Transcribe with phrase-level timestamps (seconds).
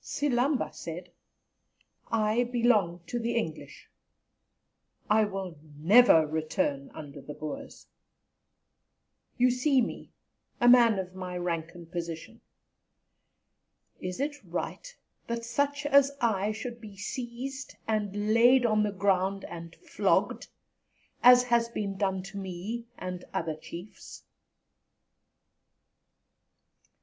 [0.03, 1.11] Silamba said:
[2.11, 3.87] "I belong to the English.
[5.11, 7.85] I will never return under the Boers.
[9.37, 10.09] You see me,
[10.59, 12.41] a man of my rank and position;
[13.99, 14.91] is it right
[15.27, 20.47] that such as I should be seized and laid on the ground and flogged,
[21.21, 24.23] as has been done to me and other Chiefs?"